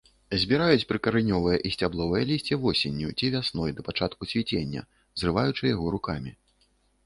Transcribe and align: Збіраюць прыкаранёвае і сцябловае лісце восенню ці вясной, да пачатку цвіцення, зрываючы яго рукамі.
Збіраюць 0.43 0.87
прыкаранёвае 0.91 1.57
і 1.69 1.73
сцябловае 1.75 2.23
лісце 2.31 2.59
восенню 2.65 3.13
ці 3.17 3.31
вясной, 3.37 3.69
да 3.77 3.81
пачатку 3.91 4.21
цвіцення, 4.35 4.81
зрываючы 5.23 5.63
яго 5.75 5.85
рукамі. 5.99 6.31